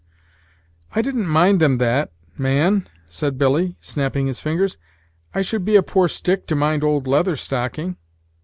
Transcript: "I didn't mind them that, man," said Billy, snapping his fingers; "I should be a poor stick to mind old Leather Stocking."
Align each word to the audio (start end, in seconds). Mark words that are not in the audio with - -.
"I 0.95 1.03
didn't 1.03 1.27
mind 1.27 1.59
them 1.59 1.77
that, 1.77 2.11
man," 2.35 2.89
said 3.07 3.37
Billy, 3.37 3.75
snapping 3.81 4.25
his 4.25 4.39
fingers; 4.39 4.77
"I 5.35 5.43
should 5.43 5.63
be 5.63 5.75
a 5.75 5.83
poor 5.83 6.07
stick 6.07 6.47
to 6.47 6.55
mind 6.55 6.83
old 6.83 7.05
Leather 7.05 7.35
Stocking." 7.35 7.97